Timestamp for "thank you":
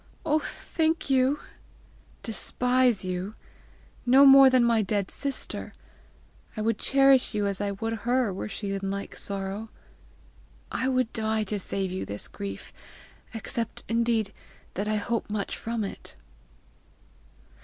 0.39-1.41